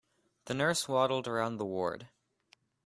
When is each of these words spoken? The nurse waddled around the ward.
The 0.45 0.55
nurse 0.55 0.87
waddled 0.89 1.27
around 1.27 1.57
the 1.57 1.65
ward. 1.65 2.09